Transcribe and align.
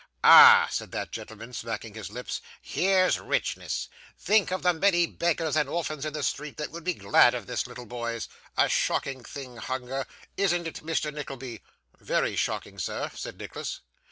'Ah!' 0.23 0.67
said 0.71 0.91
that 0.91 1.11
gentleman, 1.11 1.53
smacking 1.53 1.93
his 1.93 2.09
lips, 2.09 2.41
'here's 2.59 3.19
richness! 3.19 3.87
Think 4.17 4.49
of 4.51 4.63
the 4.63 4.73
many 4.73 5.05
beggars 5.05 5.55
and 5.55 5.69
orphans 5.69 6.05
in 6.07 6.13
the 6.13 6.23
streets 6.23 6.57
that 6.57 6.71
would 6.71 6.83
be 6.83 6.95
glad 6.95 7.35
of 7.35 7.45
this, 7.45 7.67
little 7.67 7.85
boys. 7.85 8.27
A 8.57 8.67
shocking 8.67 9.23
thing 9.23 9.57
hunger, 9.57 10.07
isn't 10.37 10.65
it, 10.65 10.83
Mr. 10.83 11.13
Nickleby?' 11.13 11.61
'Very 11.99 12.35
shocking, 12.35 12.79
sir,' 12.79 13.11
said 13.13 13.37
Nicholas. 13.37 13.81